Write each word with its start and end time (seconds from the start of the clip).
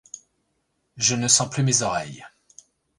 Je 0.97 1.13
ne 1.13 1.27
sens 1.27 1.47
plus 1.51 1.61
mes 1.61 1.83
oreilles. 1.83 2.25